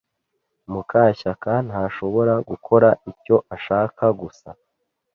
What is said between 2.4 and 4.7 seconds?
gukora icyo ashaka gusa.